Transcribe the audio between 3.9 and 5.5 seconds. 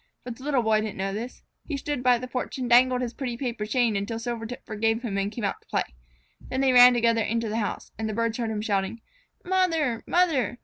until Silvertip forgave him and came